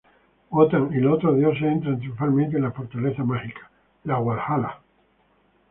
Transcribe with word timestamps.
Wotan 0.49 0.89
y 0.95 0.95
los 0.99 1.13
otros 1.13 1.37
dioses 1.37 1.61
entran 1.61 1.99
triunfalmente 1.99 2.57
en 2.57 2.63
la 2.63 2.71
fortaleza 2.71 3.23
mágica, 3.23 3.69
el 4.05 4.11
Walhalla. 4.13 4.79